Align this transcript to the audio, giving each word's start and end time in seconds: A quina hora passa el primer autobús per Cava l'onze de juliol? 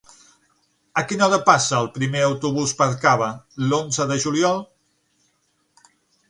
A 1.01 1.01
quina 1.09 1.25
hora 1.27 1.37
passa 1.49 1.77
el 1.79 1.89
primer 1.97 2.23
autobús 2.29 2.73
per 2.79 2.87
Cava 3.05 3.29
l'onze 3.67 4.09
de 4.13 4.19
juliol? 4.25 4.59